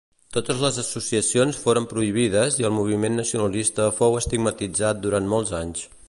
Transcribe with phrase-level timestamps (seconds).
[0.35, 5.85] Totes les associacions foren prohibides i el moviment nacionalista fou estigmatitzat durant molts anys.